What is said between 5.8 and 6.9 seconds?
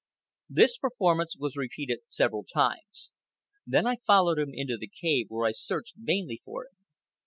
vainly for him.